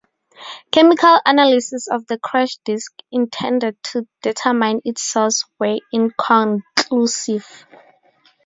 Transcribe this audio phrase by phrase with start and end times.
[0.71, 7.67] Chemical analyses of the crash disk intended to determine its source were inconclusive.